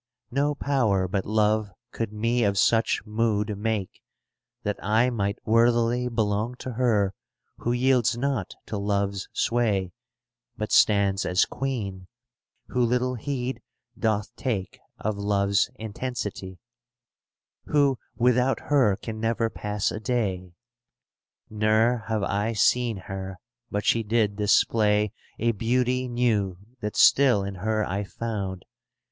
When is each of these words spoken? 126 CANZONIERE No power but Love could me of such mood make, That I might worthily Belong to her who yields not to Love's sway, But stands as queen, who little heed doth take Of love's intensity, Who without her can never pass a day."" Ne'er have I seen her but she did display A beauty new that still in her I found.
126 0.29 0.63
CANZONIERE 0.65 0.81
No 0.81 0.81
power 0.95 1.07
but 1.07 1.25
Love 1.27 1.71
could 1.91 2.11
me 2.11 2.43
of 2.43 2.57
such 2.57 3.05
mood 3.05 3.55
make, 3.55 4.01
That 4.63 4.83
I 4.83 5.11
might 5.11 5.37
worthily 5.45 6.07
Belong 6.09 6.55
to 6.55 6.71
her 6.71 7.13
who 7.57 7.71
yields 7.71 8.17
not 8.17 8.55
to 8.65 8.79
Love's 8.79 9.29
sway, 9.31 9.91
But 10.57 10.71
stands 10.71 11.23
as 11.23 11.45
queen, 11.45 12.07
who 12.69 12.83
little 12.83 13.13
heed 13.13 13.61
doth 13.95 14.35
take 14.35 14.79
Of 14.97 15.19
love's 15.19 15.69
intensity, 15.75 16.57
Who 17.65 17.99
without 18.15 18.59
her 18.71 18.95
can 18.95 19.19
never 19.19 19.51
pass 19.51 19.91
a 19.91 19.99
day."" 19.99 20.55
Ne'er 21.51 22.05
have 22.07 22.23
I 22.23 22.53
seen 22.53 22.97
her 23.05 23.37
but 23.69 23.85
she 23.85 24.01
did 24.01 24.35
display 24.35 25.11
A 25.37 25.51
beauty 25.51 26.07
new 26.07 26.57
that 26.79 26.95
still 26.95 27.43
in 27.43 27.53
her 27.53 27.85
I 27.85 28.03
found. 28.03 28.65